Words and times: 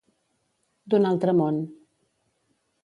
D'un 0.95 1.05
altre 1.11 1.37
món. 1.43 1.61